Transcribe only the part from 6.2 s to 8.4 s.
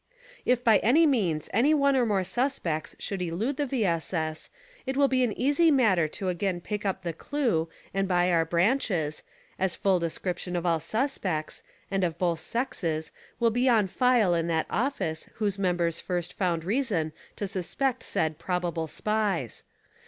again pick up the clue and by